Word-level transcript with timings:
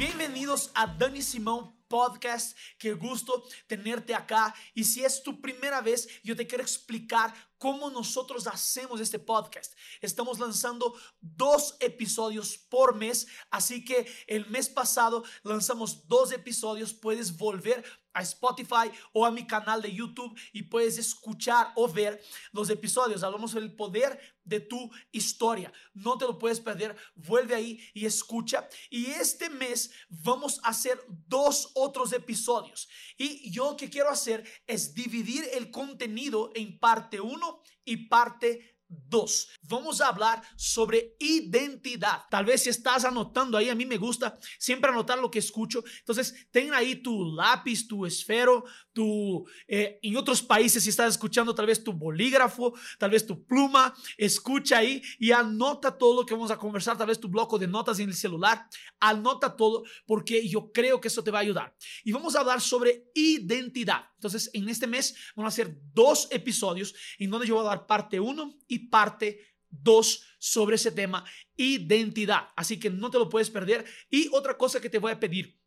Bienvenidos 0.00 0.70
a 0.74 0.86
Dani 0.86 1.20
Simón 1.20 1.76
Podcast. 1.86 2.56
Qué 2.78 2.94
gusto 2.94 3.44
tenerte 3.66 4.14
acá. 4.14 4.54
Y 4.72 4.82
si 4.82 5.04
es 5.04 5.22
tu 5.22 5.42
primera 5.42 5.82
vez, 5.82 6.08
yo 6.22 6.34
te 6.34 6.46
quiero 6.46 6.64
explicar 6.64 7.34
cómo 7.60 7.90
nosotros 7.90 8.46
hacemos 8.46 9.00
este 9.02 9.18
podcast. 9.18 9.74
Estamos 10.00 10.38
lanzando 10.38 10.94
dos 11.20 11.76
episodios 11.78 12.56
por 12.56 12.96
mes, 12.96 13.28
así 13.50 13.84
que 13.84 14.10
el 14.26 14.48
mes 14.48 14.70
pasado 14.70 15.22
lanzamos 15.42 16.08
dos 16.08 16.32
episodios. 16.32 16.94
Puedes 16.94 17.36
volver 17.36 17.84
a 18.12 18.22
Spotify 18.22 18.90
o 19.12 19.24
a 19.24 19.30
mi 19.30 19.46
canal 19.46 19.82
de 19.82 19.94
YouTube 19.94 20.36
y 20.52 20.62
puedes 20.62 20.98
escuchar 20.98 21.72
o 21.76 21.86
ver 21.86 22.20
los 22.52 22.70
episodios. 22.70 23.22
Hablamos 23.22 23.52
del 23.52 23.74
poder 23.76 24.18
de 24.44 24.60
tu 24.60 24.90
historia. 25.12 25.72
No 25.94 26.18
te 26.18 26.24
lo 26.24 26.38
puedes 26.38 26.60
perder. 26.60 26.96
Vuelve 27.14 27.54
ahí 27.54 27.80
y 27.94 28.06
escucha. 28.06 28.68
Y 28.88 29.06
este 29.06 29.48
mes 29.48 29.92
vamos 30.08 30.60
a 30.64 30.70
hacer 30.70 31.00
dos 31.08 31.70
otros 31.74 32.12
episodios. 32.12 32.88
Y 33.16 33.50
yo 33.50 33.70
lo 33.70 33.76
que 33.76 33.90
quiero 33.90 34.10
hacer 34.10 34.44
es 34.66 34.94
dividir 34.94 35.48
el 35.52 35.70
contenido 35.70 36.50
en 36.54 36.78
parte 36.78 37.20
1 37.20 37.49
y 37.84 38.08
parte 38.08 38.80
2. 38.90 39.48
Vamos 39.62 40.00
a 40.00 40.08
hablar 40.08 40.42
sobre 40.56 41.14
identidad. 41.20 42.22
Tal 42.28 42.44
vez 42.44 42.62
si 42.62 42.70
estás 42.70 43.04
anotando 43.04 43.56
ahí, 43.56 43.68
a 43.68 43.74
mí 43.74 43.86
me 43.86 43.96
gusta 43.96 44.36
siempre 44.58 44.90
anotar 44.90 45.18
lo 45.18 45.30
que 45.30 45.38
escucho. 45.38 45.84
Entonces, 46.00 46.48
ten 46.50 46.74
ahí 46.74 46.96
tu 46.96 47.32
lápiz, 47.32 47.86
tu 47.86 48.04
esfero, 48.04 48.64
tu, 48.92 49.46
eh, 49.68 50.00
en 50.02 50.16
otros 50.16 50.42
países, 50.42 50.82
si 50.82 50.90
estás 50.90 51.12
escuchando, 51.12 51.54
tal 51.54 51.66
vez 51.66 51.84
tu 51.84 51.92
bolígrafo, 51.92 52.74
tal 52.98 53.10
vez 53.10 53.24
tu 53.24 53.44
pluma, 53.46 53.94
escucha 54.18 54.78
ahí 54.78 55.00
y 55.18 55.30
anota 55.30 55.96
todo 55.96 56.20
lo 56.20 56.26
que 56.26 56.34
vamos 56.34 56.50
a 56.50 56.58
conversar, 56.58 56.98
tal 56.98 57.06
vez 57.06 57.20
tu 57.20 57.28
bloco 57.28 57.58
de 57.58 57.68
notas 57.68 58.00
en 58.00 58.08
el 58.08 58.14
celular, 58.14 58.66
anota 58.98 59.54
todo 59.54 59.84
porque 60.04 60.48
yo 60.48 60.72
creo 60.72 61.00
que 61.00 61.08
eso 61.08 61.22
te 61.22 61.30
va 61.30 61.38
a 61.38 61.42
ayudar. 61.42 61.76
Y 62.02 62.10
vamos 62.10 62.34
a 62.34 62.40
hablar 62.40 62.60
sobre 62.60 63.04
identidad. 63.14 64.09
Entonces, 64.20 64.50
en 64.52 64.68
este 64.68 64.86
mes 64.86 65.14
vamos 65.34 65.50
a 65.50 65.54
hacer 65.54 65.74
dos 65.94 66.28
episodios 66.30 66.94
en 67.18 67.30
donde 67.30 67.46
yo 67.46 67.54
voy 67.54 67.64
a 67.64 67.70
dar 67.70 67.86
parte 67.86 68.20
1 68.20 68.58
y 68.68 68.90
parte 68.90 69.40
2 69.70 70.22
sobre 70.38 70.76
ese 70.76 70.92
tema, 70.92 71.24
identidad. 71.56 72.50
Así 72.54 72.78
que 72.78 72.90
no 72.90 73.10
te 73.10 73.18
lo 73.18 73.30
puedes 73.30 73.48
perder. 73.48 73.86
Y 74.10 74.28
otra 74.32 74.58
cosa 74.58 74.78
que 74.78 74.90
te 74.90 74.98
voy 74.98 75.12
a 75.12 75.18
pedir, 75.18 75.58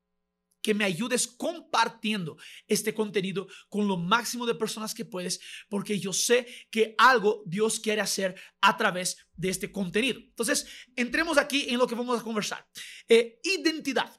que 0.61 0.75
me 0.75 0.85
ayudes 0.85 1.27
compartiendo 1.27 2.37
este 2.67 2.93
contenido 2.93 3.47
con 3.69 3.87
lo 3.87 3.97
máximo 3.97 4.45
de 4.45 4.53
personas 4.53 4.93
que 4.93 5.03
puedes, 5.03 5.39
porque 5.67 5.99
yo 5.99 6.13
sé 6.13 6.45
que 6.69 6.93
algo 6.99 7.41
Dios 7.47 7.79
quiere 7.79 8.01
hacer 8.01 8.39
a 8.61 8.77
través 8.77 9.17
de 9.33 9.49
este 9.49 9.71
contenido. 9.71 10.19
Entonces, 10.19 10.67
entremos 10.95 11.39
aquí 11.39 11.65
en 11.69 11.79
lo 11.79 11.87
que 11.87 11.95
vamos 11.95 12.19
a 12.19 12.23
conversar. 12.23 12.67
Eh, 13.07 13.39
identidad. 13.43 14.15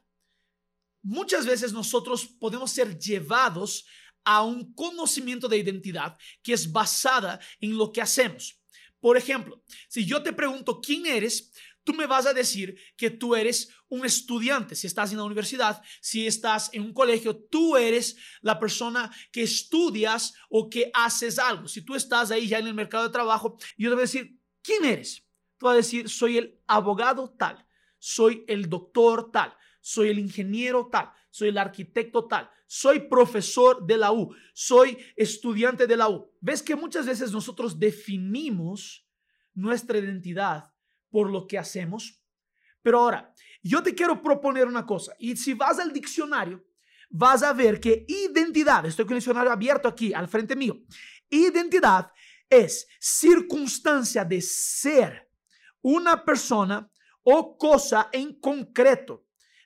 Muchas 1.03 1.47
veces 1.47 1.73
nosotros 1.73 2.27
podemos 2.27 2.71
ser 2.71 2.99
llevados 2.99 3.85
a 4.25 4.43
un 4.43 4.75
conocimiento 4.75 5.49
de 5.49 5.59
identidad 5.59 6.17
que 6.43 6.53
es 6.53 6.71
basada 6.71 7.39
en 7.61 7.77
lo 7.77 7.93
que 7.93 8.01
hacemos. 8.01 8.61
Por 9.01 9.17
ejemplo, 9.17 9.63
si 9.89 10.07
yo 10.07 10.23
te 10.23 10.33
pregunto 10.33 10.81
quién 10.81 11.07
eres, 11.07 11.53
tú 11.85 11.93
me 11.93 12.07
vas 12.07 12.27
a 12.27 12.33
decir 12.33 12.77
que 12.97 13.11
tú 13.11 13.37
eres 13.37 13.69
un 13.89 14.05
estudiante. 14.05 14.75
Si 14.75 14.87
estás 14.87 15.13
en 15.13 15.19
la 15.19 15.25
universidad, 15.25 15.83
si 16.01 16.27
estás 16.27 16.71
en 16.73 16.83
un 16.83 16.95
colegio, 16.95 17.37
tú 17.37 17.77
eres 17.77 18.17
la 18.41 18.59
persona 18.59 19.15
que 19.31 19.43
estudias 19.43 20.33
o 20.49 20.69
que 20.69 20.91
haces 20.95 21.39
algo. 21.39 21.69
Si 21.69 21.83
tú 21.83 21.95
estás 21.95 22.31
ahí 22.31 22.49
ya 22.49 22.59
en 22.59 22.67
el 22.67 22.75
mercado 22.75 23.05
de 23.05 23.13
trabajo, 23.13 23.59
yo 23.77 23.91
te 23.91 23.95
voy 23.95 24.03
a 24.03 24.09
decir, 24.09 24.39
¿quién 24.63 24.85
eres? 24.85 25.27
Tú 25.59 25.67
vas 25.67 25.75
a 25.75 25.77
decir, 25.77 26.09
soy 26.09 26.39
el 26.39 26.59
abogado 26.67 27.35
tal, 27.39 27.65
soy 27.99 28.45
el 28.49 28.69
doctor 28.69 29.31
tal, 29.31 29.55
soy 29.81 30.09
el 30.09 30.19
ingeniero 30.19 30.89
tal, 30.91 31.13
soy 31.35 31.49
el 31.49 31.59
arquitecto 31.59 32.29
tal, 32.29 32.49
soy 32.65 33.09
profesor 33.09 33.85
de 33.85 33.97
la 33.97 34.13
U, 34.13 34.33
soy 34.53 34.97
estudiante 35.17 35.89
de 35.89 35.97
la 35.97 36.09
U. 36.09 36.31
¿Ves 36.41 36.63
que 36.63 36.77
muchas 36.77 37.07
veces 37.07 37.33
nosotros 37.33 37.77
definimos 37.77 39.05
nuestra 39.53 39.99
identidad 39.99 40.73
por 41.11 41.29
lo 41.29 41.49
que 41.49 41.59
hacemos? 41.59 42.23
Pero 42.83 43.01
ahora, 43.01 43.35
yo 43.65 43.83
te 43.83 43.97
quiero 43.97 44.23
proponer 44.23 44.69
una 44.69 44.87
cosa, 44.87 45.17
y 45.19 45.37
si 45.37 45.55
vas 45.55 45.81
al 45.81 45.93
diccionario, 45.93 46.65
vas 47.11 47.43
a 47.43 47.53
ver 47.53 47.81
que 47.81 48.05
identidad, 48.07 48.87
estoy 48.87 49.05
con 49.05 49.15
el 49.15 49.19
diccionario 49.19 49.51
abierto 49.51 49.89
aquí 49.89 50.15
al 50.15 50.29
frente 50.29 50.55
mío, 50.55 50.85
identidad 51.29 52.13
es 52.49 52.87
circunstancia 53.01 54.25
de 54.25 54.41
ser 54.41 55.29
una 55.83 56.25
persona 56.25 56.89
o 57.25 57.59
cosa 57.59 58.09
en 58.13 58.39
concreto 58.39 59.24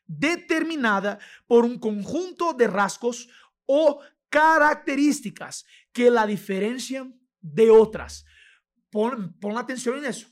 determinada 0.09 1.21
por 1.47 1.65
un 1.65 1.79
conjunto 1.79 2.55
de 2.55 2.67
rasgos 2.67 3.29
o 3.67 4.01
características 4.29 5.65
que 5.93 6.11
la 6.11 6.27
diferencian 6.27 7.21
de 7.41 7.71
otras. 7.71 8.25
Pon, 8.91 9.37
atención 9.57 9.99
en 9.99 10.07
eso. 10.07 10.29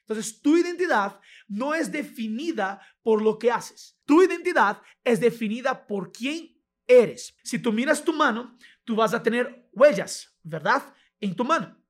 Entonces, 0.00 0.42
tu 0.42 0.56
identidad 0.56 1.20
no 1.46 1.72
es 1.74 1.92
definida 1.92 2.80
por 3.02 3.22
lo 3.22 3.38
que 3.38 3.50
haces. 3.50 3.96
Tu 4.04 4.24
identidad 4.24 4.82
es 5.04 5.20
definida 5.20 5.86
por 5.86 6.10
quién 6.10 6.60
eres. 6.86 7.36
Si 7.44 7.60
tú 7.60 7.72
miras 7.72 8.04
tu 8.04 8.12
mano, 8.12 8.58
tú 8.84 8.96
vas 8.96 9.14
a 9.14 9.22
tener 9.22 9.68
huellas, 9.72 10.36
¿verdad? 10.42 10.82
En 11.20 11.36
tu 11.36 11.44
mano. 11.44 11.80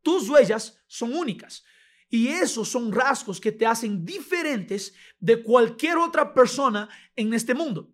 Tus 0.00 0.28
huellas 0.30 0.82
son 0.86 1.14
únicas. 1.14 1.62
Y 2.14 2.28
esos 2.28 2.68
son 2.68 2.92
rasgos 2.92 3.40
que 3.40 3.52
te 3.52 3.64
hacen 3.64 4.04
diferentes 4.04 4.92
de 5.18 5.42
cualquier 5.42 5.96
otra 5.96 6.34
persona 6.34 6.86
en 7.16 7.32
este 7.32 7.54
mundo. 7.54 7.90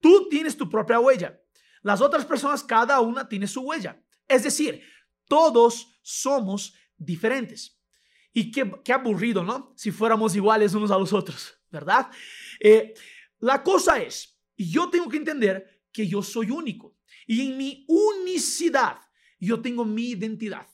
Tú 0.00 0.26
tienes 0.30 0.56
tu 0.56 0.70
propia 0.70 0.98
huella. 0.98 1.38
Las 1.82 2.00
otras 2.00 2.24
personas, 2.24 2.64
cada 2.64 2.98
una 3.02 3.28
tiene 3.28 3.46
su 3.46 3.60
huella. 3.60 4.02
Es 4.26 4.44
decir, 4.44 4.82
todos 5.26 6.00
somos 6.00 6.72
diferentes. 6.96 7.78
Y 8.32 8.50
qué, 8.50 8.72
qué 8.82 8.94
aburrido, 8.94 9.44
¿no? 9.44 9.74
Si 9.76 9.90
fuéramos 9.90 10.34
iguales 10.34 10.72
unos 10.72 10.90
a 10.90 10.98
los 10.98 11.12
otros, 11.12 11.60
¿verdad? 11.70 12.10
Eh, 12.60 12.94
la 13.38 13.62
cosa 13.62 14.00
es, 14.00 14.40
yo 14.56 14.88
tengo 14.88 15.10
que 15.10 15.18
entender 15.18 15.82
que 15.92 16.08
yo 16.08 16.22
soy 16.22 16.50
único. 16.50 16.96
Y 17.26 17.46
en 17.46 17.58
mi 17.58 17.84
unicidad, 17.86 18.98
yo 19.38 19.60
tengo 19.60 19.84
mi 19.84 20.12
identidad, 20.12 20.66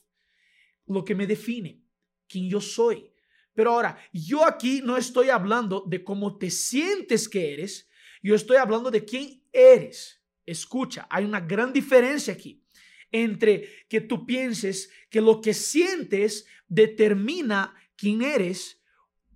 lo 0.85 1.03
que 1.03 1.13
me 1.13 1.27
define 1.27 1.84
quién 2.27 2.49
yo 2.49 2.61
soy. 2.61 3.11
Pero 3.53 3.71
ahora, 3.71 3.97
yo 4.11 4.45
aquí 4.45 4.81
no 4.83 4.97
estoy 4.97 5.29
hablando 5.29 5.83
de 5.87 6.03
cómo 6.03 6.37
te 6.37 6.49
sientes 6.49 7.29
que 7.29 7.53
eres, 7.53 7.89
yo 8.21 8.35
estoy 8.35 8.57
hablando 8.57 8.91
de 8.91 9.05
quién 9.05 9.43
eres. 9.53 10.21
Escucha, 10.45 11.07
hay 11.09 11.25
una 11.25 11.39
gran 11.39 11.71
diferencia 11.71 12.33
aquí 12.33 12.63
entre 13.11 13.85
que 13.87 14.01
tú 14.01 14.25
pienses 14.25 14.91
que 15.09 15.21
lo 15.21 15.39
que 15.39 15.53
sientes 15.53 16.45
determina 16.67 17.73
quién 17.95 18.21
eres 18.21 18.81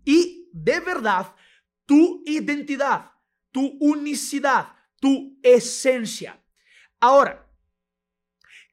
y 0.03 0.49
de 0.51 0.79
verdad 0.81 1.33
tu 1.85 2.23
identidad, 2.25 3.11
tu 3.51 3.78
unicidad, 3.79 4.67
tu 4.99 5.39
esencia. 5.41 6.44
Ahora, 6.99 7.49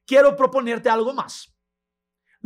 quiero 0.05 0.35
proponerte 0.35 0.89
algo 0.89 1.13
más. 1.13 1.56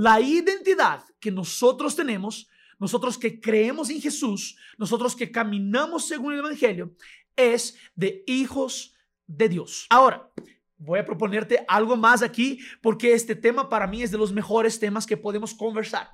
La 0.01 0.19
identidad 0.19 1.06
que 1.19 1.29
nosotros 1.29 1.95
tenemos, 1.95 2.50
nosotros 2.79 3.19
que 3.19 3.39
creemos 3.39 3.91
en 3.91 4.01
Jesús, 4.01 4.57
nosotros 4.79 5.16
que 5.16 5.31
caminamos 5.31 6.07
según 6.07 6.34
el 6.34 6.39
Evangelio, 6.39 6.95
es 7.35 7.78
de 7.94 8.23
hijos 8.25 8.95
de 9.28 9.47
Dios. 9.47 9.85
Ahora, 9.91 10.28
voy 10.75 10.97
a 10.97 11.06
proponerte 11.06 11.63
algo 11.67 11.95
más 11.95 12.23
aquí 12.23 12.57
porque 12.81 13.13
este 13.13 13.35
tema 13.35 13.69
para 13.69 13.85
mí 13.85 14.01
es 14.01 14.09
de 14.09 14.17
los 14.17 14.34
mejores 14.34 14.79
temas 14.79 15.06
que 15.06 15.17
podemos 15.17 15.53
conversar. 15.53 16.09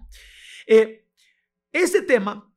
Eh, 0.65 1.07
este 1.71 2.01
tema, 2.01 2.53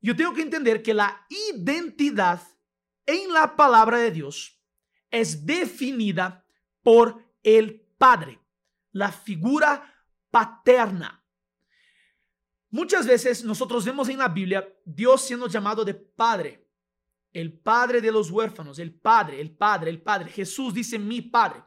yo 0.00 0.16
tengo 0.16 0.34
que 0.34 0.42
entender 0.42 0.82
que 0.82 0.94
la 0.94 1.24
identidad 1.54 2.42
en 3.06 3.32
la 3.32 3.54
palabra 3.54 3.98
de 3.98 4.10
Dios 4.10 4.60
es 5.12 5.46
definida 5.46 6.44
por 6.82 7.24
el 7.44 7.86
Padre, 7.98 8.40
la 8.90 9.12
figura 9.12 9.91
paterna. 10.32 11.22
Muchas 12.70 13.06
veces 13.06 13.44
nosotros 13.44 13.84
vemos 13.84 14.08
en 14.08 14.18
la 14.18 14.28
Biblia 14.28 14.66
Dios 14.84 15.20
siendo 15.20 15.46
llamado 15.46 15.84
de 15.84 15.94
Padre, 15.94 16.66
el 17.32 17.52
Padre 17.52 18.00
de 18.00 18.10
los 18.10 18.30
huérfanos, 18.30 18.78
el 18.78 18.94
Padre, 18.94 19.40
el 19.40 19.54
Padre, 19.54 19.90
el 19.90 20.00
Padre. 20.00 20.30
Jesús 20.30 20.72
dice 20.72 20.98
mi 20.98 21.20
Padre. 21.20 21.62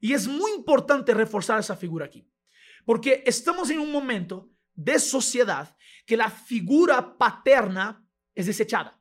Y 0.00 0.14
es 0.14 0.26
muy 0.26 0.52
importante 0.52 1.12
reforzar 1.12 1.60
esa 1.60 1.76
figura 1.76 2.06
aquí, 2.06 2.26
porque 2.84 3.22
estamos 3.26 3.68
en 3.70 3.78
un 3.78 3.92
momento 3.92 4.50
de 4.74 4.98
sociedad 4.98 5.76
que 6.06 6.16
la 6.16 6.30
figura 6.30 7.16
paterna 7.16 8.06
es 8.34 8.46
desechada, 8.46 8.98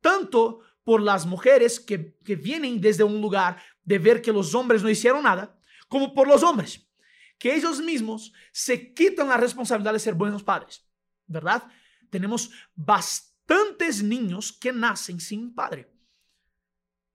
tanto 0.00 0.60
por 0.84 1.02
las 1.02 1.26
mujeres 1.26 1.78
que, 1.80 2.16
que 2.24 2.36
vienen 2.36 2.80
desde 2.80 3.04
un 3.04 3.20
lugar 3.20 3.60
de 3.82 3.98
ver 3.98 4.22
que 4.22 4.32
los 4.32 4.54
hombres 4.54 4.82
no 4.82 4.90
hicieron 4.90 5.24
nada, 5.24 5.58
como 5.88 6.14
por 6.14 6.26
los 6.28 6.42
hombres 6.42 6.89
que 7.40 7.56
ellos 7.56 7.80
mismos 7.80 8.32
se 8.52 8.94
quitan 8.94 9.26
la 9.28 9.36
responsabilidad 9.36 9.94
de 9.94 9.98
ser 9.98 10.14
buenos 10.14 10.44
padres, 10.44 10.86
¿verdad? 11.26 11.64
Tenemos 12.10 12.52
bastante 12.76 13.30
bastantes 13.50 14.02
niños 14.02 14.52
que 14.52 14.72
nacen 14.72 15.20
sin 15.20 15.54
padre. 15.54 15.90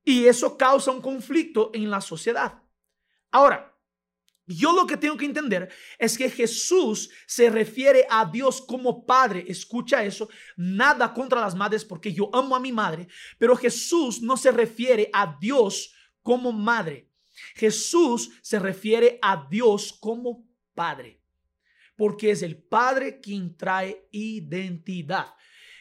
Y 0.04 0.26
eso 0.26 0.58
causa 0.58 0.92
un 0.92 1.02
conflicto 1.02 1.72
en 1.74 1.90
la 1.90 2.02
sociedad. 2.02 2.62
Ahora, 3.32 3.74
yo 4.46 4.74
lo 4.74 4.86
que 4.86 4.98
tengo 4.98 5.18
que 5.18 5.26
entender 5.26 5.74
es 5.98 6.18
que 6.18 6.30
Jesús 6.30 7.10
se 7.26 7.50
refiere 7.50 8.06
a 8.10 8.26
Dios 8.26 8.62
como 8.62 9.04
Padre. 9.06 9.46
Escucha 9.48 10.04
eso. 10.04 10.30
Nada 10.56 11.12
contra 11.12 11.42
las 11.42 11.56
madres 11.56 11.84
porque 11.84 12.14
yo 12.14 12.30
amo 12.32 12.56
a 12.56 12.60
mi 12.60 12.72
madre. 12.72 13.08
Pero 13.40 13.56
Jesús 13.56 14.22
no 14.22 14.38
se 14.38 14.52
refiere 14.52 15.10
a 15.14 15.38
Dios 15.40 15.96
como 16.22 16.52
madre. 16.52 17.10
Jesús 17.56 18.32
se 18.42 18.60
refiere 18.60 19.18
a 19.22 19.48
Dios 19.50 19.98
como 20.00 20.46
Padre. 20.74 21.22
Porque 21.96 22.32
es 22.32 22.44
el 22.44 22.62
Padre 22.62 23.22
quien 23.22 23.56
trae 23.56 24.08
identidad. 24.12 25.34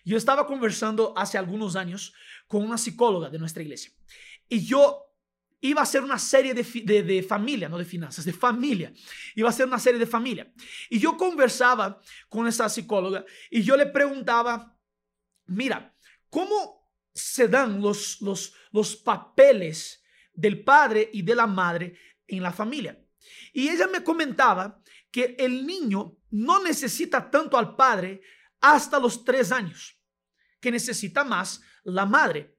Yo 0.04 0.16
estaba 0.16 0.46
conversando 0.46 1.12
hace 1.16 1.36
algunos 1.36 1.74
años 1.74 2.14
con 2.46 2.62
una 2.62 2.78
psicóloga 2.78 3.28
de 3.28 3.38
nuestra 3.38 3.62
iglesia. 3.62 3.92
Y 4.48 4.64
yo 4.64 5.00
iba 5.60 5.82
a 5.82 5.86
ser 5.86 6.04
una 6.04 6.18
serie 6.18 6.54
de, 6.54 7.22
familia, 7.22 7.68
no 7.68 7.78
de 7.78 7.84
finanzas, 7.84 8.24
de 8.24 8.32
familia. 8.32 8.92
Iba 9.34 9.48
a 9.48 9.52
ser 9.52 9.66
una 9.66 9.78
serie 9.78 9.98
de 9.98 10.06
familia. 10.06 10.52
Y 10.90 11.00
yo 11.00 11.16
conversaba 11.16 12.00
con 12.28 12.46
esa 12.46 12.68
psicóloga 12.68 13.24
y 13.50 13.62
yo 13.62 13.76
le 13.76 13.86
preguntaba, 13.86 14.78
mira, 15.46 15.96
¿cómo 16.28 16.86
se 17.14 17.48
dan 17.48 17.80
los, 17.80 18.20
los, 18.20 18.52
los 18.70 18.94
papeles 18.94 20.03
del 20.34 20.62
padre 20.64 21.10
y 21.12 21.22
de 21.22 21.34
la 21.34 21.46
madre 21.46 21.96
en 22.26 22.42
la 22.42 22.52
familia? 22.52 23.00
Y 23.52 23.68
ella 23.68 23.86
me 23.86 24.02
comentaba 24.02 24.82
que 25.10 25.36
el 25.38 25.66
niño 25.66 26.16
no 26.30 26.62
necesita 26.62 27.30
tanto 27.30 27.56
al 27.56 27.76
padre 27.76 28.20
hasta 28.60 28.98
los 28.98 29.24
tres 29.24 29.52
años, 29.52 29.98
que 30.60 30.70
necesita 30.70 31.24
más 31.24 31.62
la 31.84 32.06
madre 32.06 32.54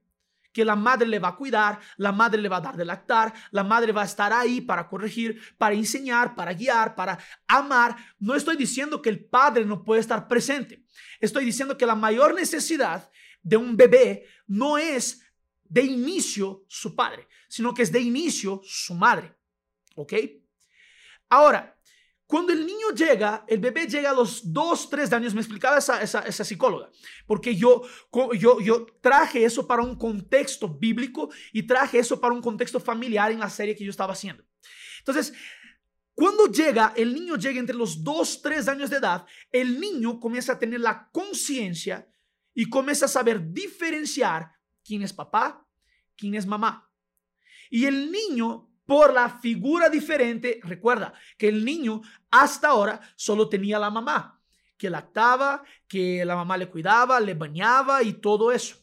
que 0.56 0.64
la 0.64 0.78
madre 0.78 1.06
le 1.06 1.20
va 1.20 1.28
a 1.28 1.36
cuidar, 1.36 1.82
la 1.98 2.14
madre 2.14 2.42
le 2.42 2.48
va 2.48 2.58
a 2.58 2.62
dar 2.62 2.78
de 2.78 2.86
lactar, 2.86 3.34
la 3.52 3.66
madre 3.66 3.92
va 3.92 4.04
a 4.04 4.06
estar 4.06 4.32
ahí 4.32 4.62
para 4.62 4.88
corregir, 4.88 5.38
para 5.58 5.76
enseñar, 5.76 6.34
para 6.34 6.54
guiar, 6.54 6.96
para 6.96 7.20
amar. 7.46 7.98
No 8.20 8.36
estoy 8.36 8.56
diciendo 8.56 9.02
que 9.02 9.10
el 9.10 9.26
padre 9.26 9.66
no 9.66 9.84
puede 9.84 10.00
estar 10.00 10.30
presente. 10.30 10.86
Estoy 11.20 11.44
diciendo 11.44 11.78
que 11.78 11.86
la 11.86 11.96
mayor 11.96 12.34
necesidad 12.34 13.12
de 13.44 13.58
un 13.58 13.76
bebé 13.76 14.28
no 14.48 14.78
es 14.78 15.25
de 15.68 15.84
inicio 15.84 16.66
su 16.68 16.96
padre, 16.96 17.28
sino 17.48 17.74
que 17.74 17.84
es 17.84 17.92
de 17.92 18.00
inicio 18.00 18.62
su 18.64 18.94
madre. 18.94 19.36
¿Ok? 19.96 20.14
Ahora, 21.30 21.76
cuando 22.28 22.54
el 22.54 22.66
niño 22.66 22.90
llega, 22.96 23.46
el 23.48 23.60
bebé 23.60 23.86
llega 23.86 24.10
a 24.10 24.14
los 24.14 24.52
dos, 24.52 24.90
tres 24.90 25.14
años, 25.14 25.36
me 25.36 25.42
explicaba 25.42 25.78
esa, 25.78 26.02
esa, 26.02 26.44
psicóloga, 26.44 26.90
porque 27.28 27.56
yo, 27.56 27.84
yo, 28.34 28.60
yo 28.60 28.88
traje 29.00 29.46
eso 29.46 29.68
para 29.68 29.84
un 29.84 29.96
contexto 29.96 30.68
bíblico 30.68 31.30
y 31.54 31.64
traje 31.64 32.00
eso 32.00 32.20
para 32.20 32.34
un 32.34 32.42
contexto 32.42 32.80
familiar 32.80 33.32
en 33.32 33.40
la 33.40 33.50
serie 33.50 33.76
que 33.76 33.84
yo 33.84 33.92
estaba 33.92 34.14
haciendo. 34.14 34.44
Entonces, 35.00 35.34
cuando 36.16 36.48
llega, 36.48 36.94
el 36.96 37.14
niño 37.14 37.36
llega 37.36 37.60
entre 37.60 37.76
los 37.76 38.04
dos, 38.04 38.42
tres 38.42 38.68
años 38.68 38.90
de 38.90 38.98
edad, 38.98 39.26
el 39.52 39.80
niño 39.80 40.20
comienza 40.20 40.54
a 40.54 40.60
tener 40.60 40.80
la 40.80 41.10
conciencia 41.12 42.08
y 42.56 42.70
comienza 42.70 43.06
a 43.06 43.10
saber 43.10 43.52
diferenciar 43.52 44.55
quién 44.86 45.02
es 45.02 45.14
papá, 45.14 45.68
quién 46.16 46.36
es 46.36 46.46
mamá. 46.46 46.90
Y 47.70 47.86
el 47.86 48.12
niño 48.12 48.70
por 48.86 49.14
la 49.14 49.30
figura 49.30 49.90
diferente. 49.90 50.60
Recuerda 50.64 51.14
que 51.38 51.50
el 51.50 51.66
niño 51.66 52.02
hasta 52.32 52.70
ahora 52.70 53.02
solo 53.16 53.50
tenía 53.50 53.80
la 53.80 53.90
mamá, 53.90 54.42
que 54.78 54.90
lactaba, 54.90 55.64
que 55.88 56.24
la 56.24 56.36
mamá 56.36 56.58
le 56.58 56.70
cuidaba, 56.70 57.20
le 57.20 57.34
bañaba 57.34 58.04
y 58.04 58.14
todo 58.14 58.52
eso. 58.52 58.78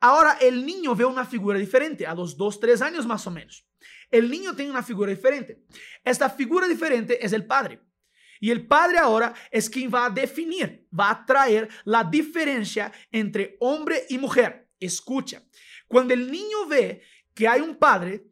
Ahora 0.00 0.38
el 0.40 0.64
niño 0.64 0.94
ve 0.94 1.04
una 1.04 1.24
figura 1.24 1.58
diferente, 1.58 2.06
a 2.06 2.14
los 2.14 2.36
dos, 2.36 2.60
tres 2.60 2.82
años 2.82 3.06
más 3.06 3.26
o 3.26 3.30
menos. 3.30 3.66
El 4.10 4.30
niño 4.30 4.54
tiene 4.54 4.70
una 4.70 4.82
figura 4.82 5.10
diferente. 5.10 5.64
Esta 6.04 6.30
figura 6.30 6.68
diferente 6.68 7.24
es 7.24 7.32
el 7.32 7.46
padre. 7.46 7.82
Y 8.40 8.52
el 8.52 8.66
padre 8.66 8.98
ahora 8.98 9.34
es 9.50 9.68
quien 9.68 9.92
va 9.92 10.06
a 10.06 10.10
definir, 10.10 10.86
va 10.98 11.10
a 11.10 11.26
traer 11.26 11.68
la 11.84 12.04
diferencia 12.04 12.92
entre 13.10 13.56
hombre 13.58 14.06
y 14.08 14.18
mujer. 14.18 14.67
Escucha, 14.80 15.42
cuando 15.86 16.14
el 16.14 16.30
niño 16.30 16.66
ve 16.68 17.02
que 17.34 17.48
hay 17.48 17.60
un 17.60 17.76
padre, 17.76 18.26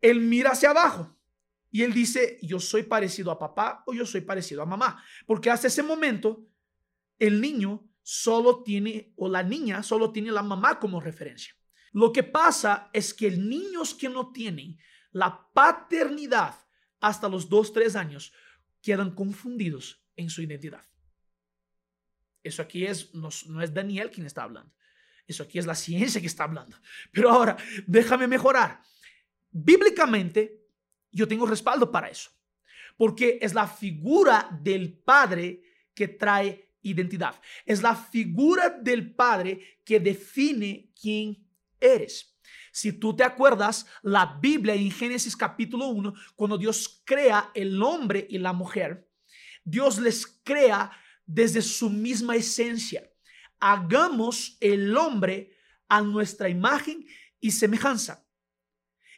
él 0.00 0.20
mira 0.20 0.50
hacia 0.50 0.70
abajo 0.70 1.16
y 1.70 1.82
él 1.82 1.92
dice, 1.94 2.38
yo 2.42 2.60
soy 2.60 2.82
parecido 2.82 3.30
a 3.30 3.38
papá 3.38 3.82
o 3.86 3.94
yo 3.94 4.04
soy 4.04 4.20
parecido 4.20 4.62
a 4.62 4.66
mamá. 4.66 5.02
Porque 5.26 5.50
hasta 5.50 5.68
ese 5.68 5.82
momento, 5.82 6.46
el 7.18 7.40
niño 7.40 7.88
solo 8.02 8.62
tiene, 8.62 9.12
o 9.16 9.28
la 9.28 9.42
niña 9.42 9.82
solo 9.82 10.12
tiene 10.12 10.32
la 10.32 10.42
mamá 10.42 10.78
como 10.78 11.00
referencia. 11.00 11.54
Lo 11.92 12.12
que 12.12 12.22
pasa 12.22 12.90
es 12.92 13.14
que 13.14 13.30
niños 13.30 13.94
que 13.94 14.08
no 14.08 14.32
tienen 14.32 14.78
la 15.12 15.48
paternidad 15.52 16.56
hasta 17.00 17.28
los 17.28 17.48
2, 17.48 17.72
3 17.72 17.96
años 17.96 18.32
quedan 18.80 19.14
confundidos 19.14 20.04
en 20.16 20.30
su 20.30 20.42
identidad. 20.42 20.84
Eso 22.42 22.62
aquí 22.62 22.84
es, 22.84 23.14
no, 23.14 23.28
no 23.46 23.62
es 23.62 23.72
Daniel 23.72 24.10
quien 24.10 24.26
está 24.26 24.42
hablando. 24.42 24.74
Eso 25.26 25.42
aquí 25.42 25.58
es 25.58 25.66
la 25.66 25.74
ciencia 25.74 26.20
que 26.20 26.26
está 26.26 26.44
hablando. 26.44 26.76
Pero 27.12 27.30
ahora, 27.30 27.56
déjame 27.86 28.26
mejorar. 28.26 28.80
Bíblicamente, 29.50 30.62
yo 31.10 31.28
tengo 31.28 31.46
respaldo 31.46 31.90
para 31.90 32.08
eso, 32.08 32.30
porque 32.96 33.38
es 33.40 33.54
la 33.54 33.66
figura 33.66 34.48
del 34.62 34.92
Padre 34.92 35.62
que 35.94 36.08
trae 36.08 36.72
identidad. 36.82 37.40
Es 37.64 37.82
la 37.82 37.94
figura 37.94 38.70
del 38.70 39.14
Padre 39.14 39.80
que 39.84 40.00
define 40.00 40.90
quién 41.00 41.46
eres. 41.78 42.32
Si 42.72 42.92
tú 42.92 43.14
te 43.14 43.22
acuerdas, 43.22 43.86
la 44.02 44.38
Biblia 44.40 44.74
en 44.74 44.90
Génesis 44.90 45.36
capítulo 45.36 45.88
1, 45.88 46.14
cuando 46.34 46.56
Dios 46.56 47.02
crea 47.04 47.50
el 47.54 47.82
hombre 47.82 48.26
y 48.30 48.38
la 48.38 48.54
mujer, 48.54 49.10
Dios 49.62 49.98
les 49.98 50.26
crea 50.42 50.90
desde 51.26 51.60
su 51.60 51.90
misma 51.90 52.34
esencia. 52.34 53.11
Hagamos 53.64 54.56
el 54.60 54.96
hombre 54.96 55.56
a 55.88 56.02
nuestra 56.02 56.48
imagen 56.48 57.06
y 57.38 57.52
semejanza. 57.52 58.26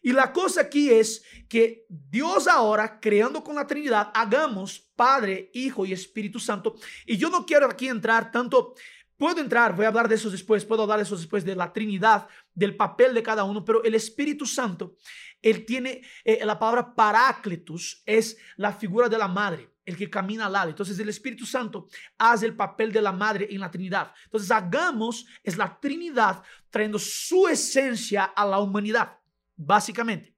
Y 0.02 0.12
la 0.12 0.34
cosa 0.34 0.60
aquí 0.60 0.90
es 0.90 1.24
que 1.48 1.86
Dios 1.88 2.46
ahora, 2.46 3.00
creando 3.00 3.42
con 3.42 3.54
la 3.54 3.66
Trinidad, 3.66 4.10
hagamos 4.12 4.80
Padre, 4.94 5.50
Hijo 5.54 5.86
y 5.86 5.94
Espíritu 5.94 6.38
Santo. 6.38 6.74
Y 7.06 7.16
yo 7.16 7.30
no 7.30 7.46
quiero 7.46 7.64
aquí 7.64 7.88
entrar 7.88 8.30
tanto, 8.30 8.74
puedo 9.16 9.40
entrar, 9.40 9.74
voy 9.74 9.86
a 9.86 9.88
hablar 9.88 10.10
de 10.10 10.16
eso 10.16 10.28
después, 10.28 10.66
puedo 10.66 10.82
hablar 10.82 10.98
de 10.98 11.04
eso 11.04 11.16
después, 11.16 11.42
de 11.42 11.56
la 11.56 11.72
Trinidad, 11.72 12.28
del 12.52 12.76
papel 12.76 13.14
de 13.14 13.22
cada 13.22 13.44
uno, 13.44 13.64
pero 13.64 13.82
el 13.82 13.94
Espíritu 13.94 14.44
Santo, 14.44 14.96
él 15.40 15.64
tiene 15.64 16.02
eh, 16.22 16.44
la 16.44 16.58
palabra 16.58 16.94
paráclitus, 16.94 18.02
es 18.04 18.36
la 18.56 18.74
figura 18.74 19.08
de 19.08 19.16
la 19.16 19.28
madre 19.28 19.73
el 19.84 19.96
que 19.96 20.10
camina 20.10 20.46
al 20.46 20.52
lado. 20.52 20.70
Entonces 20.70 20.98
el 20.98 21.08
Espíritu 21.08 21.46
Santo 21.46 21.88
hace 22.18 22.46
el 22.46 22.56
papel 22.56 22.92
de 22.92 23.02
la 23.02 23.12
madre 23.12 23.48
en 23.50 23.60
la 23.60 23.70
Trinidad. 23.70 24.12
Entonces 24.24 24.50
hagamos 24.50 25.26
es 25.42 25.56
la 25.56 25.78
Trinidad 25.80 26.42
trayendo 26.70 26.98
su 26.98 27.48
esencia 27.48 28.24
a 28.24 28.46
la 28.46 28.58
humanidad 28.58 29.18
básicamente. 29.56 30.34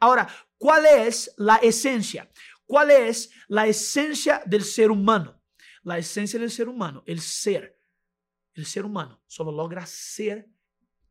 Ahora, 0.00 0.28
¿cuál 0.56 0.86
es 0.86 1.32
la 1.36 1.56
esencia? 1.56 2.30
¿Cuál 2.64 2.90
es 2.90 3.30
la 3.48 3.66
esencia 3.66 4.42
del 4.44 4.64
ser 4.64 4.90
humano? 4.90 5.42
La 5.82 5.98
esencia 5.98 6.38
del 6.38 6.50
ser 6.50 6.68
humano, 6.68 7.02
el 7.06 7.20
ser. 7.20 7.78
El 8.54 8.66
ser 8.66 8.84
humano 8.84 9.22
solo 9.26 9.52
logra 9.52 9.86
ser 9.86 10.48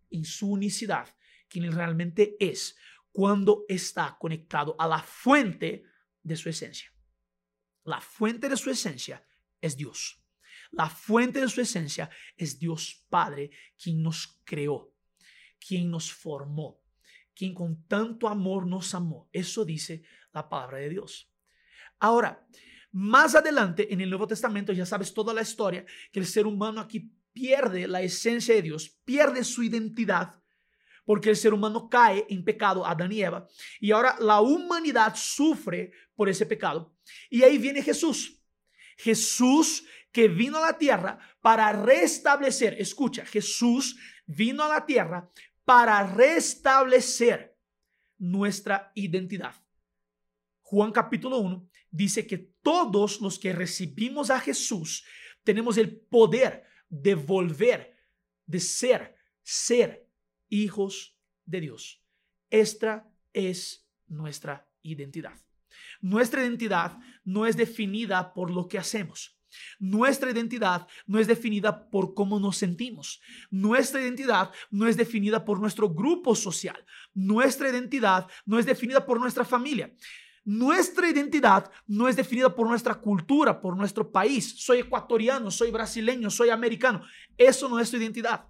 en 0.10 0.24
su 0.26 0.52
unicidad, 0.52 1.08
quien 1.48 1.72
realmente 1.72 2.36
es, 2.40 2.78
cuando 3.12 3.66
está 3.68 4.18
conectado 4.20 4.76
a 4.78 4.88
la 4.88 5.02
fuente 5.02 5.84
de 6.22 6.36
su 6.36 6.50
esencia. 6.50 6.92
La 7.88 8.02
fuente 8.02 8.50
de 8.50 8.58
su 8.58 8.70
esencia 8.70 9.26
es 9.62 9.78
Dios. 9.78 10.22
La 10.72 10.90
fuente 10.90 11.40
de 11.40 11.48
su 11.48 11.62
esencia 11.62 12.10
es 12.36 12.60
Dios 12.60 13.06
Padre, 13.08 13.50
quien 13.82 14.04
nos 14.04 14.42
creó, 14.44 14.94
quien 15.58 15.90
nos 15.90 16.12
formó, 16.12 16.82
quien 17.34 17.54
con 17.54 17.88
tanto 17.88 18.28
amor 18.28 18.68
nos 18.68 18.94
amó. 18.94 19.30
Eso 19.32 19.64
dice 19.64 20.04
la 20.34 20.50
palabra 20.50 20.80
de 20.80 20.90
Dios. 20.90 21.32
Ahora, 22.00 22.46
más 22.92 23.36
adelante 23.36 23.94
en 23.94 24.02
el 24.02 24.10
Nuevo 24.10 24.28
Testamento 24.28 24.74
ya 24.74 24.86
sabes 24.86 25.14
toda 25.14 25.34
la 25.34 25.44
historia, 25.44 25.86
que 26.12 26.20
el 26.20 26.26
ser 26.26 26.46
humano 26.46 26.82
aquí 26.82 27.14
pierde 27.32 27.88
la 27.88 28.02
esencia 28.02 28.54
de 28.54 28.64
Dios, 28.64 28.90
pierde 29.06 29.46
su 29.46 29.64
identidad, 29.64 30.44
porque 31.08 31.30
el 31.30 31.38
ser 31.38 31.54
humano 31.54 31.88
cae 31.90 32.26
en 32.30 32.44
pecado, 32.44 32.86
Adán 32.86 33.14
y 33.14 33.22
Eva, 33.22 33.48
y 33.80 33.92
ahora 33.92 34.18
la 34.20 34.42
humanidad 34.42 35.16
sufre 35.16 35.94
por 36.14 36.28
ese 36.28 36.46
pecado. 36.46 36.94
Y 37.30 37.44
ahí 37.44 37.58
viene 37.58 37.82
Jesús. 37.82 38.44
Jesús 38.98 39.86
que 40.12 40.28
vino 40.28 40.58
a 40.58 40.66
la 40.68 40.78
tierra 40.78 41.18
para 41.40 41.72
restablecer, 41.72 42.76
escucha, 42.78 43.26
Jesús 43.26 43.98
vino 44.26 44.66
a 44.66 44.68
la 44.68 44.86
tierra 44.86 45.32
para 45.64 46.04
restablecer 46.04 47.58
nuestra 48.18 48.92
identidad. 48.94 49.56
Juan 50.60 50.92
capítulo 50.92 51.38
1 51.38 51.70
dice 51.90 52.28
que 52.28 52.38
todos 52.62 53.22
los 53.22 53.40
que 53.40 53.54
recibimos 53.54 54.30
a 54.30 54.42
Jesús 54.42 55.06
tenemos 55.46 55.78
el 55.78 55.96
poder 55.96 56.66
de 56.90 57.16
volver 57.16 57.96
de 58.46 58.60
ser, 58.60 59.16
ser 59.42 60.07
hijos 60.50 61.18
de 61.46 61.62
Dios. 61.62 62.04
Esta 62.50 63.10
es 63.34 63.88
nuestra 64.08 64.68
identidad. 64.82 65.34
Nuestra 66.02 66.42
identidad 66.42 66.98
no 67.24 67.46
es 67.46 67.58
definida 67.58 68.34
por 68.34 68.52
lo 68.52 68.68
que 68.68 68.78
hacemos. 68.78 69.38
Nuestra 69.80 70.32
identidad 70.32 70.88
no 71.06 71.20
es 71.20 71.28
definida 71.28 71.90
por 71.90 72.14
cómo 72.14 72.40
nos 72.40 72.58
sentimos. 72.58 73.22
Nuestra 73.50 74.02
identidad 74.02 74.52
no 74.70 74.88
es 74.88 74.98
definida 74.98 75.46
por 75.46 75.60
nuestro 75.60 75.90
grupo 75.90 76.36
social. 76.36 76.86
Nuestra 77.14 77.70
identidad 77.70 78.28
no 78.46 78.60
es 78.60 78.66
definida 78.66 79.06
por 79.06 79.20
nuestra 79.20 79.46
familia. 79.46 79.94
Nuestra 80.44 81.10
identidad 81.10 81.70
no 81.88 82.08
es 82.08 82.16
definida 82.16 82.54
por 82.54 82.68
nuestra 82.68 82.96
cultura, 82.96 83.60
por 83.60 83.76
nuestro 83.76 84.12
país. 84.12 84.64
Soy 84.64 84.80
ecuatoriano, 84.80 85.52
soy 85.52 85.72
brasileño, 85.72 86.30
soy 86.30 86.50
americano. 86.50 87.04
Eso 87.38 87.68
no 87.68 87.80
es 87.80 87.92
tu 87.92 87.98
identidad. 87.98 88.48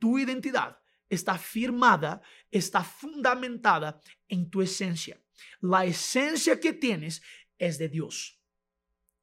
Tu 0.00 0.18
identidad 0.18 0.76
está 1.08 1.38
firmada, 1.38 2.20
está 2.50 2.82
fundamentada 2.82 4.00
en 4.26 4.50
tu 4.50 4.62
esencia. 4.62 5.20
La 5.60 5.84
esencia 5.84 6.58
que 6.58 6.72
tienes 6.72 7.22
es 7.58 7.78
de 7.78 7.88
Dios. 7.88 8.40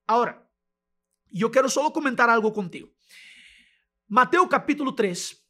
Ahora, 0.06 0.50
yo 1.30 1.52
quiero 1.52 1.70
solo 1.70 1.92
comentar 1.92 2.30
algo 2.30 2.54
contigo. 2.54 2.90
Mateo 4.08 4.48
capítulo 4.48 4.96
3, 4.96 5.46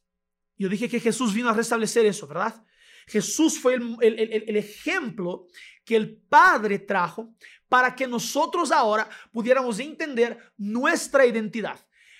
yo 0.56 0.68
dije 0.68 0.88
que 0.88 0.98
Jesús 0.98 1.32
vino 1.32 1.48
a 1.48 1.54
restablecer 1.54 2.04
eso, 2.06 2.26
¿verdad? 2.26 2.64
Jesús 3.06 3.58
fue 3.58 3.74
el, 3.74 3.96
el, 4.00 4.56
ejemplo 4.56 5.46
que 5.84 5.96
el 5.96 6.16
Padre 6.16 6.78
trajo 6.78 7.34
para 7.68 7.94
que 7.94 8.06
nosotros 8.06 8.70
ahora 8.70 9.08
pudiéramos 9.32 9.78
entender 9.78 10.52
nuestra 10.58 11.24
identidad. 11.24 11.78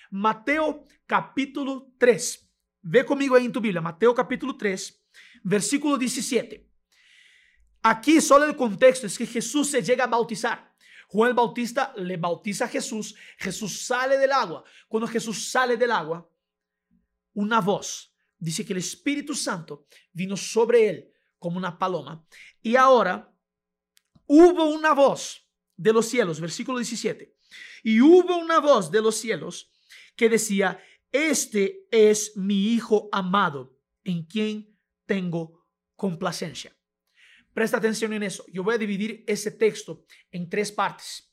Mateo 0.09 0.87
capítulo 1.05 1.91
3. 1.99 2.48
Ve 2.81 3.05
conmigo 3.05 3.35
ahí 3.35 3.45
en 3.45 3.51
tu 3.51 3.59
Biblia, 3.59 3.81
Mateo 3.81 4.13
capítulo 4.15 4.55
3, 4.55 5.01
versículo 5.43 5.97
17. 5.97 6.67
Aquí 7.83 8.21
solo 8.21 8.45
el 8.45 8.55
contexto 8.55 9.07
es 9.07 9.17
que 9.17 9.25
Jesús 9.25 9.69
se 9.69 9.81
llega 9.81 10.05
a 10.05 10.07
bautizar. 10.07 10.75
Juan 11.07 11.29
el 11.29 11.35
Bautista 11.35 11.93
le 11.97 12.17
bautiza 12.17 12.65
a 12.65 12.67
Jesús, 12.67 13.15
Jesús 13.37 13.81
sale 13.81 14.17
del 14.17 14.31
agua. 14.31 14.63
Cuando 14.87 15.07
Jesús 15.07 15.49
sale 15.49 15.75
del 15.75 15.91
agua, 15.91 16.29
una 17.33 17.61
voz 17.61 18.13
dice 18.37 18.65
que 18.65 18.73
el 18.73 18.79
Espíritu 18.79 19.35
Santo 19.35 19.85
vino 20.13 20.37
sobre 20.37 20.89
él 20.89 21.11
como 21.37 21.57
una 21.57 21.77
paloma. 21.77 22.25
Y 22.61 22.75
ahora 22.75 23.33
hubo 24.27 24.65
una 24.65 24.93
voz 24.93 25.45
de 25.75 25.93
los 25.93 26.07
cielos, 26.07 26.39
versículo 26.39 26.77
17. 26.77 27.35
Y 27.83 28.01
hubo 28.01 28.37
una 28.37 28.59
voz 28.59 28.91
de 28.91 29.01
los 29.01 29.15
cielos 29.15 29.71
que 30.15 30.29
decía, 30.29 30.79
este 31.11 31.87
es 31.91 32.35
mi 32.37 32.73
Hijo 32.73 33.09
amado, 33.11 33.77
en 34.03 34.23
quien 34.23 34.77
tengo 35.05 35.67
complacencia. 35.95 36.75
Presta 37.53 37.77
atención 37.77 38.13
en 38.13 38.23
eso. 38.23 38.45
Yo 38.51 38.63
voy 38.63 38.75
a 38.75 38.77
dividir 38.77 39.23
ese 39.27 39.51
texto 39.51 40.05
en 40.31 40.49
tres 40.49 40.71
partes. 40.71 41.25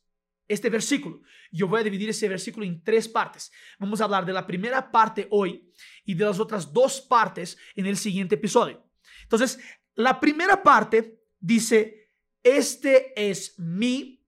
Este 0.49 0.71
versículo, 0.71 1.23
yo 1.51 1.67
voy 1.67 1.81
a 1.81 1.85
dividir 1.85 2.09
ese 2.09 2.29
versículo 2.29 2.65
en 2.65 2.83
tres 2.83 3.09
partes. 3.09 3.51
Vamos 3.79 4.01
a 4.01 4.05
hablar 4.05 4.25
de 4.25 4.33
la 4.33 4.47
primera 4.47 4.91
parte 4.91 5.27
hoy 5.31 5.73
y 6.05 6.15
de 6.15 6.25
las 6.25 6.39
otras 6.39 6.73
dos 6.73 7.01
partes 7.01 7.59
en 7.75 7.87
el 7.87 7.97
siguiente 7.97 8.37
episodio. 8.37 8.85
Entonces, 9.23 9.59
la 9.95 10.21
primera 10.21 10.63
parte 10.63 11.21
dice, 11.39 12.13
este 12.43 13.13
es 13.17 13.59
mi. 13.59 14.25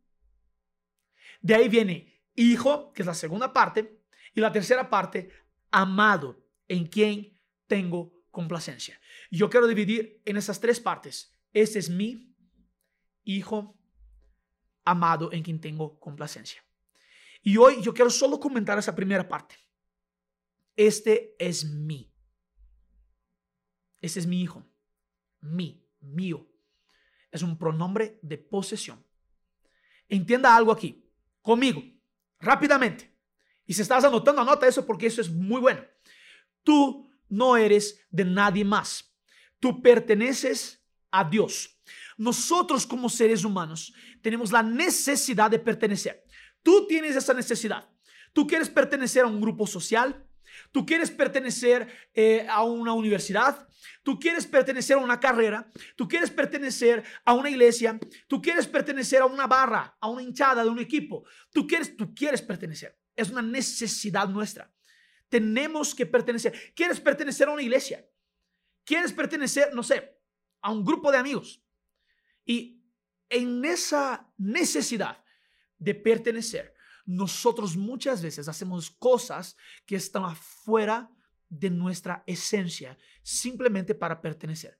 De 1.40 1.54
ahí 1.54 1.68
viene 1.68 2.22
hijo, 2.34 2.92
que 2.92 3.02
es 3.02 3.06
la 3.06 3.14
segunda 3.14 3.52
parte. 3.52 3.97
Y 4.34 4.40
la 4.40 4.52
tercera 4.52 4.88
parte, 4.88 5.30
amado, 5.70 6.44
en 6.68 6.86
quien 6.86 7.38
tengo 7.66 8.24
complacencia. 8.30 9.00
Yo 9.30 9.50
quiero 9.50 9.66
dividir 9.66 10.22
en 10.24 10.36
esas 10.36 10.60
tres 10.60 10.80
partes 10.80 11.32
este 11.52 11.78
es 11.78 11.90
mi 11.90 12.28
Hijo 13.24 13.78
amado 14.86 15.30
en 15.32 15.42
quien 15.42 15.60
tengo 15.60 16.00
complacencia. 16.00 16.64
Y 17.42 17.58
hoy 17.58 17.82
yo 17.82 17.92
quiero 17.92 18.08
solo 18.08 18.40
comentar 18.40 18.78
esa 18.78 18.94
primera 18.94 19.28
parte. 19.28 19.54
Este 20.74 21.36
es 21.38 21.62
mi. 21.62 22.10
Este 24.00 24.20
es 24.20 24.26
mi 24.26 24.40
hijo. 24.40 24.66
Mi, 25.40 25.86
mío. 26.00 26.48
Es 27.30 27.42
un 27.42 27.58
pronombre 27.58 28.18
de 28.22 28.38
posesión. 28.38 29.04
Entienda 30.08 30.56
algo 30.56 30.72
aquí. 30.72 31.06
Conmigo. 31.42 31.82
Rápidamente. 32.40 33.07
Y 33.68 33.74
si 33.74 33.82
estás 33.82 34.02
anotando, 34.02 34.40
anota 34.40 34.66
eso 34.66 34.84
porque 34.86 35.06
eso 35.06 35.20
es 35.20 35.30
muy 35.30 35.60
bueno. 35.60 35.84
Tú 36.64 37.06
no 37.28 37.54
eres 37.54 38.00
de 38.10 38.24
nadie 38.24 38.64
más. 38.64 39.14
Tú 39.60 39.82
perteneces 39.82 40.82
a 41.10 41.22
Dios. 41.22 41.78
Nosotros 42.16 42.86
como 42.86 43.10
seres 43.10 43.44
humanos 43.44 43.92
tenemos 44.22 44.50
la 44.52 44.62
necesidad 44.62 45.50
de 45.50 45.58
pertenecer. 45.58 46.24
Tú 46.62 46.86
tienes 46.86 47.14
esa 47.14 47.34
necesidad. 47.34 47.86
Tú 48.32 48.46
quieres 48.46 48.70
pertenecer 48.70 49.24
a 49.24 49.28
un 49.28 49.38
grupo 49.38 49.66
social. 49.66 50.26
Tú 50.72 50.86
quieres 50.86 51.10
pertenecer 51.10 51.88
eh, 52.14 52.46
a 52.48 52.62
una 52.62 52.94
universidad. 52.94 53.68
Tú 54.02 54.18
quieres 54.18 54.46
pertenecer 54.46 54.96
a 54.96 55.00
una 55.00 55.20
carrera. 55.20 55.70
Tú 55.94 56.08
quieres 56.08 56.30
pertenecer 56.30 57.04
a 57.22 57.34
una 57.34 57.50
iglesia. 57.50 58.00
Tú 58.28 58.40
quieres 58.40 58.66
pertenecer 58.66 59.20
a 59.20 59.26
una 59.26 59.46
barra, 59.46 59.94
a 60.00 60.08
una 60.08 60.22
hinchada 60.22 60.64
de 60.64 60.70
un 60.70 60.78
equipo. 60.78 61.26
Tú 61.52 61.66
quieres, 61.66 61.94
tú 61.94 62.14
quieres 62.14 62.40
pertenecer. 62.40 62.96
Es 63.18 63.30
una 63.30 63.42
necesidad 63.42 64.28
nuestra. 64.28 64.72
Tenemos 65.28 65.94
que 65.94 66.06
pertenecer. 66.06 66.72
¿Quieres 66.74 67.00
pertenecer 67.00 67.48
a 67.48 67.52
una 67.52 67.62
iglesia? 67.62 68.08
¿Quieres 68.84 69.12
pertenecer, 69.12 69.74
no 69.74 69.82
sé, 69.82 70.18
a 70.60 70.72
un 70.72 70.84
grupo 70.84 71.10
de 71.10 71.18
amigos. 71.18 71.62
Y 72.44 72.82
en 73.28 73.64
esa 73.64 74.32
necesidad 74.38 75.22
de 75.78 75.94
pertenecer, 75.94 76.74
nosotros 77.04 77.76
muchas 77.76 78.22
veces 78.22 78.48
hacemos 78.48 78.90
cosas 78.90 79.56
que 79.86 79.96
están 79.96 80.24
afuera 80.24 81.10
de 81.48 81.70
nuestra 81.70 82.22
esencia, 82.26 82.98
simplemente 83.22 83.94
para 83.94 84.20
pertenecer. 84.20 84.78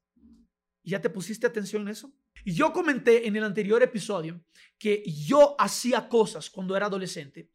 ¿Ya 0.83 1.01
te 1.01 1.11
pusiste 1.11 1.47
atención 1.47 1.83
en 1.83 1.89
eso? 1.89 2.13
Yo 2.45 2.73
comenté 2.73 3.27
en 3.27 3.37
el 3.37 3.45
anterior 3.45 3.83
episodio 3.83 4.43
que 4.79 5.03
yo 5.07 5.57
hacía 5.59 6.09
cosas 6.09 6.49
cuando 6.49 6.77
era 6.77 6.87
adolescente, 6.87 7.51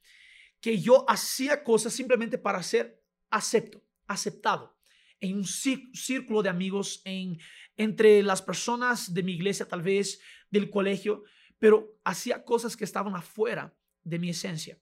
que 0.64 0.80
yo 0.80 1.04
hacía 1.10 1.62
cosas 1.62 1.92
simplemente 1.92 2.38
para 2.38 2.64
ser 2.64 3.04
acepto, 3.30 3.84
aceptado 4.08 4.74
en 5.20 5.36
un 5.36 5.44
círculo 5.46 6.42
de 6.42 6.48
amigos, 6.48 7.02
en, 7.04 7.38
entre 7.76 8.24
las 8.24 8.42
personas 8.42 9.14
de 9.14 9.24
mi 9.24 9.34
iglesia, 9.34 9.68
tal 9.68 9.82
vez 9.82 10.22
del 10.50 10.70
colegio, 10.70 11.26
pero 11.60 12.00
hacía 12.06 12.46
cosas 12.46 12.78
que 12.78 12.86
estaban 12.86 13.14
afuera 13.14 13.76
de 14.06 14.18
mi 14.20 14.30
esencia. 14.30 14.80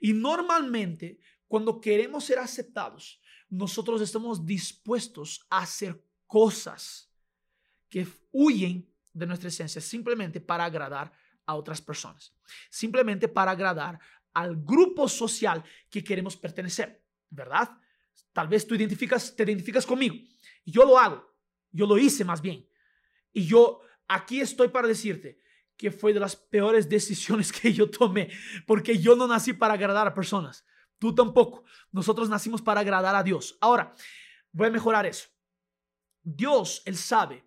Y 0.00 0.12
normalmente, 0.12 1.20
cuando 1.46 1.80
queremos 1.80 2.24
ser 2.24 2.40
aceptados, 2.40 3.20
nosotros 3.48 4.00
estamos 4.00 4.44
dispuestos 4.44 5.46
a 5.48 5.58
hacer 5.58 6.02
cosas 6.26 7.08
que 7.88 8.04
huyen 8.32 8.92
de 9.12 9.26
nuestra 9.26 9.48
esencia 9.48 9.80
simplemente 9.80 10.40
para 10.40 10.64
agradar 10.64 11.12
a 11.46 11.54
otras 11.54 11.80
personas, 11.80 12.34
simplemente 12.68 13.28
para 13.28 13.52
agradar 13.52 14.00
al 14.34 14.56
grupo 14.56 15.08
social 15.08 15.64
que 15.88 16.04
queremos 16.04 16.36
pertenecer, 16.36 17.02
¿verdad? 17.30 17.70
Tal 18.32 18.48
vez 18.48 18.66
tú 18.66 18.74
identificas, 18.74 19.34
te 19.34 19.44
identificas 19.44 19.86
conmigo. 19.86 20.16
Yo 20.64 20.84
lo 20.84 20.98
hago. 20.98 21.34
Yo 21.70 21.86
lo 21.86 21.98
hice 21.98 22.24
más 22.24 22.40
bien. 22.40 22.68
Y 23.32 23.46
yo 23.46 23.80
aquí 24.08 24.40
estoy 24.40 24.68
para 24.68 24.88
decirte 24.88 25.38
que 25.76 25.90
fue 25.90 26.12
de 26.12 26.20
las 26.20 26.36
peores 26.36 26.88
decisiones 26.96 27.52
que 27.52 27.72
yo 27.72 27.90
tomé, 27.90 28.30
porque 28.66 28.98
yo 28.98 29.16
no 29.16 29.26
nací 29.26 29.52
para 29.52 29.74
agradar 29.74 30.06
a 30.06 30.14
personas. 30.14 30.64
Tú 30.98 31.14
tampoco. 31.14 31.64
Nosotros 31.90 32.28
nacimos 32.28 32.62
para 32.62 32.80
agradar 32.80 33.14
a 33.14 33.22
Dios. 33.22 33.56
Ahora, 33.60 33.94
voy 34.52 34.68
a 34.68 34.70
mejorar 34.70 35.06
eso. 35.06 35.28
Dios, 36.22 36.82
Él 36.86 36.96
sabe 36.96 37.44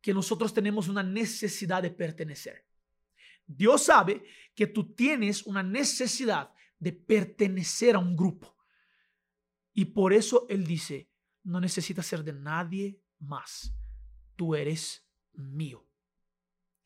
que 0.00 0.12
nosotros 0.12 0.52
tenemos 0.52 0.88
una 0.88 1.02
necesidad 1.02 1.82
de 1.82 1.90
pertenecer. 1.90 2.66
Dios 3.46 3.84
sabe 3.84 4.24
que 4.54 4.66
tú 4.66 4.94
tienes 4.94 5.44
una 5.44 5.62
necesidad 5.62 6.52
de 6.78 6.92
pertenecer 6.92 7.94
a 7.94 7.98
un 7.98 8.16
grupo. 8.16 8.56
Y 9.72 9.86
por 9.86 10.12
eso 10.12 10.46
Él 10.48 10.64
dice, 10.64 11.10
no 11.44 11.60
necesitas 11.60 12.06
ser 12.06 12.22
de 12.22 12.32
nadie 12.32 13.00
más. 13.18 13.74
Tú 14.36 14.54
eres 14.54 15.08
mío. 15.32 15.86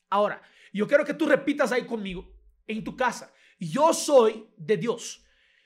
Ahora, 0.09 0.41
yo 0.71 0.87
quiero 0.87 1.03
que 1.05 1.13
tú 1.13 1.25
repitas 1.25 1.71
ahí 1.71 1.85
conmigo, 1.85 2.31
en 2.65 2.83
tu 2.83 2.95
casa. 2.95 3.33
Yo 3.59 3.93
soy 3.93 4.47
de 4.57 4.77
Dios. 4.77 5.23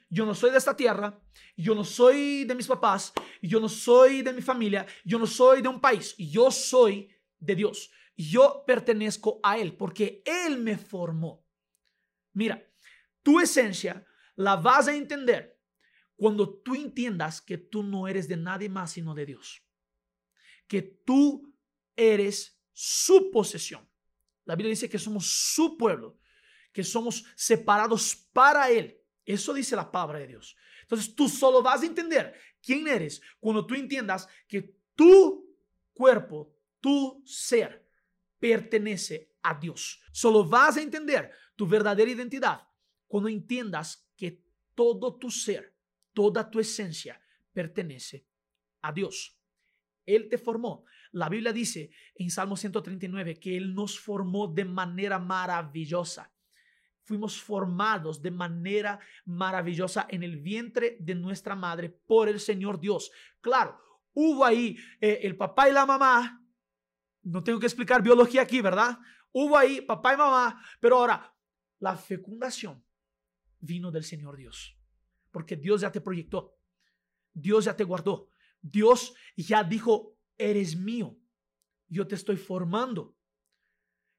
Yo 0.10 0.26
no 0.26 0.36
soy 0.36 0.52
de 0.52 0.58
esta 0.58 0.76
tierra, 0.76 1.18
yo 1.56 1.74
no 1.74 1.86
soy 1.86 2.44
de 2.44 2.54
mis 2.54 2.68
papás, 2.68 3.14
yo 3.42 3.62
no 3.62 3.70
soy 3.70 4.22
de 4.22 4.34
mi 4.34 4.42
familia, 4.42 4.86
yo 5.06 5.18
no 5.18 5.26
soy 5.26 5.62
de 5.62 5.70
un 5.70 5.80
país, 5.80 6.16
yo 6.18 6.52
soy 6.52 7.10
de 7.40 7.56
Dios. 7.56 7.90
Yo 8.15 8.63
pertenezco 8.65 9.39
a 9.44 9.58
Él 9.58 9.75
porque 9.75 10.22
Él 10.25 10.60
me 10.60 10.77
formó. 10.77 11.46
Mira, 12.34 12.65
tu 13.24 13.39
esencia 13.39 14.06
la 14.36 14.56
vas 14.56 14.88
a 14.88 14.96
entender 14.96 15.60
cuando 16.15 16.62
tú 16.62 16.75
entiendas 16.75 17.41
que 17.41 17.58
tú 17.58 17.84
no 17.84 18.08
eres 18.08 18.27
de 18.27 18.38
nadie 18.38 18.70
más 18.70 18.91
sino 18.91 19.13
de 19.15 19.25
Dios. 19.25 19.63
Que 20.68 20.82
tú 20.82 21.53
eres 21.96 22.62
su 22.72 23.32
posesión. 23.32 23.88
La 24.46 24.56
Biblia 24.56 24.72
dice 24.72 24.89
que 24.89 25.00
somos 25.00 25.25
su 25.27 25.77
pueblo, 25.77 26.20
que 26.72 26.84
somos 26.84 27.25
separados 27.36 28.15
para 28.34 28.70
Él. 28.70 29.00
Eso 29.25 29.53
dice 29.53 29.75
la 29.75 29.91
palabra 29.91 30.20
de 30.20 30.27
Dios. 30.27 30.56
Entonces 30.82 31.15
tú 31.15 31.30
solo 31.30 31.62
vas 31.62 31.82
a 31.82 31.86
entender 31.86 32.34
quién 32.62 32.88
eres 32.88 33.22
cuando 33.39 33.65
tú 33.65 33.75
entiendas 33.75 34.27
que 34.48 34.75
tu 34.96 35.56
cuerpo, 35.94 36.53
tu 36.80 37.22
ser, 37.25 37.88
pertenece 38.42 39.36
a 39.44 39.54
Dios. 39.54 40.02
Solo 40.12 40.44
vas 40.44 40.76
a 40.76 40.82
entender 40.82 41.32
tu 41.56 41.68
verdadera 41.68 42.10
identidad 42.10 42.68
cuando 43.08 43.30
entiendas 43.30 44.10
que 44.18 44.44
todo 44.74 45.16
tu 45.18 45.30
ser, 45.30 45.76
toda 46.12 46.50
tu 46.50 46.60
esencia 46.60 47.22
pertenece 47.54 48.26
a 48.82 48.92
Dios. 48.92 49.38
Él 50.06 50.28
te 50.28 50.40
formó. 50.40 50.86
La 51.12 51.30
Biblia 51.30 51.54
dice 51.54 51.92
en 52.16 52.32
Salmo 52.32 52.58
139 52.58 53.40
que 53.40 53.56
Él 53.56 53.76
nos 53.76 54.00
formó 54.00 54.48
de 54.48 54.66
manera 54.66 55.20
maravillosa. 55.20 56.34
Fuimos 57.04 57.40
formados 57.40 58.22
de 58.22 58.32
manera 58.32 59.00
maravillosa 59.26 60.08
en 60.10 60.24
el 60.24 60.38
vientre 60.38 60.98
de 61.00 61.14
nuestra 61.14 61.56
madre 61.56 61.90
por 61.90 62.28
el 62.28 62.40
Señor 62.40 62.80
Dios. 62.80 63.12
Claro, 63.40 63.78
hubo 64.14 64.46
ahí 64.46 64.78
eh, 65.00 65.20
el 65.24 65.36
papá 65.36 65.70
y 65.70 65.74
la 65.74 65.86
mamá. 65.86 66.41
No 67.24 67.44
tengo 67.44 67.60
que 67.60 67.68
explicar 67.68 68.01
biología 68.01 68.42
aquí, 68.42 68.62
¿verdad? 68.62 68.98
Hubo 69.32 69.58
ahí 69.58 69.82
papá 69.82 70.13
y 70.13 70.18
mamá, 70.18 70.62
pero 70.80 70.98
ahora 70.98 71.34
la 71.80 71.98
fecundación 71.98 72.84
vino 73.60 73.92
del 73.92 74.04
Señor 74.04 74.36
Dios, 74.38 74.78
porque 75.32 75.56
Dios 75.56 75.82
ya 75.82 75.92
te 75.92 76.01
proyectó, 76.01 76.58
Dios 77.34 77.66
ya 77.66 77.75
te 77.75 77.84
guardó, 77.84 78.30
Dios 78.62 79.13
ya 79.36 79.63
dijo, 79.63 80.18
eres 80.38 80.75
mío, 80.75 81.18
yo 81.88 82.08
te 82.08 82.16
estoy 82.16 82.38
formando. 82.38 83.18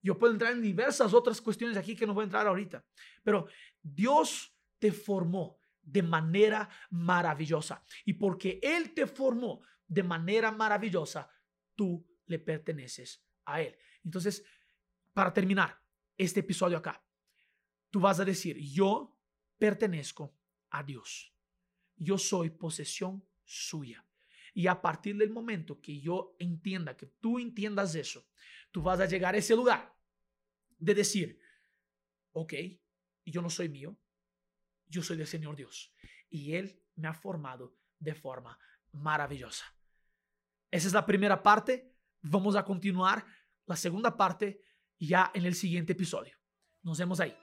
Yo 0.05 0.19
puedo 0.19 0.33
entrar 0.33 0.53
en 0.53 0.63
diversas 0.63 1.15
otras 1.15 1.41
cuestiones 1.41 1.77
aquí 1.77 1.95
que 1.95 2.07
no 2.07 2.15
voy 2.15 2.23
a 2.23 2.25
entrar 2.25 2.47
ahorita, 2.47 2.85
pero 3.23 3.47
Dios 3.81 4.57
te 4.79 4.91
formó 4.91 5.59
de 5.81 6.03
manera 6.03 6.69
maravillosa 6.91 7.85
y 8.05 8.15
porque 8.15 8.59
Él 8.63 8.95
te 8.95 9.07
formó 9.07 9.63
de 9.87 10.03
manera 10.03 10.51
maravillosa, 10.51 11.29
tú 11.77 12.05
le 12.33 12.39
perteneces 12.39 13.25
a 13.45 13.63
Él. 13.63 13.77
Entonces, 14.05 14.45
para 15.13 15.33
terminar 15.33 15.81
este 16.17 16.41
episodio 16.41 16.79
acá, 16.79 17.05
tú 17.91 18.01
vas 18.01 18.19
a 18.19 18.25
decir, 18.25 18.59
yo 18.59 19.17
pertenezco 19.59 20.35
a 20.71 20.83
Dios. 20.83 21.35
Yo 21.97 22.19
soy 22.19 22.51
posesión 22.51 23.25
suya. 23.45 24.05
Y 24.55 24.67
a 24.67 24.81
partir 24.81 25.17
del 25.17 25.31
momento 25.31 25.81
que 25.81 26.01
yo 26.01 26.35
entienda, 26.39 26.97
que 26.97 27.07
tú 27.07 27.39
entiendas 27.39 27.95
eso, 27.95 28.27
tú 28.71 28.83
vas 28.83 29.01
a 29.01 29.07
llegar 29.07 29.35
a 29.35 29.39
ese 29.39 29.55
lugar 29.55 29.95
de 30.79 30.95
decir, 30.95 31.39
ok, 32.33 32.55
yo 33.25 33.41
no 33.41 33.51
soy 33.51 33.69
mío, 33.69 33.97
yo 34.87 35.03
soy 35.03 35.17
del 35.17 35.27
Señor 35.27 35.57
Dios. 35.57 35.95
Y 36.29 36.55
Él 36.55 36.83
me 36.97 37.09
ha 37.09 37.15
formado 37.15 37.77
de 37.99 38.15
forma 38.15 38.59
maravillosa. 38.93 39.65
Esa 40.71 40.87
es 40.87 40.93
la 40.95 41.07
primera 41.07 41.43
parte. 41.43 41.92
Vamos 42.23 42.57
a 42.57 42.65
continuar 42.65 43.25
la 43.67 43.77
segunda 43.77 44.17
parte 44.17 44.61
ya 44.99 45.31
en 45.35 45.45
el 45.45 45.55
siguiente 45.55 45.93
episodio. 45.93 46.37
Nos 46.83 46.99
vemos 46.99 47.21
ahí. 47.21 47.37